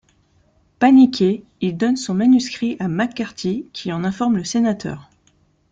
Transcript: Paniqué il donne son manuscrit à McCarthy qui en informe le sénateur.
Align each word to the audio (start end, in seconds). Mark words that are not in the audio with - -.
Paniqué 0.79 1.43
il 1.61 1.77
donne 1.77 1.95
son 1.95 2.15
manuscrit 2.15 2.75
à 2.79 2.87
McCarthy 2.87 3.67
qui 3.71 3.91
en 3.93 4.03
informe 4.03 4.37
le 4.37 4.43
sénateur. 4.43 5.11